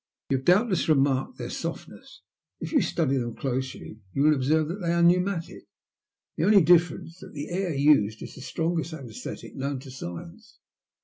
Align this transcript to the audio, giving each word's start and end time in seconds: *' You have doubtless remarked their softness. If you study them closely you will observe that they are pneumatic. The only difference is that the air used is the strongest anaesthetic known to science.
*' 0.15 0.29
You 0.31 0.37
have 0.37 0.45
doubtless 0.45 0.89
remarked 0.89 1.37
their 1.37 1.51
softness. 1.51 2.23
If 2.59 2.71
you 2.71 2.81
study 2.81 3.17
them 3.17 3.35
closely 3.35 3.99
you 4.13 4.23
will 4.23 4.33
observe 4.33 4.67
that 4.69 4.81
they 4.81 4.93
are 4.93 5.03
pneumatic. 5.03 5.65
The 6.37 6.45
only 6.45 6.63
difference 6.63 7.13
is 7.17 7.19
that 7.19 7.33
the 7.33 7.49
air 7.49 7.75
used 7.75 8.23
is 8.23 8.33
the 8.33 8.41
strongest 8.41 8.93
anaesthetic 8.95 9.55
known 9.55 9.77
to 9.81 9.91
science. 9.91 10.57